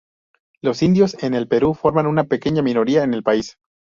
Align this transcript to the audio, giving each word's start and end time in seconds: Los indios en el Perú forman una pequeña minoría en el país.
Los 0.63 0.81
indios 0.81 1.15
en 1.21 1.35
el 1.35 1.47
Perú 1.47 1.75
forman 1.75 2.07
una 2.07 2.23
pequeña 2.23 2.63
minoría 2.63 3.03
en 3.03 3.13
el 3.13 3.21
país. 3.21 3.59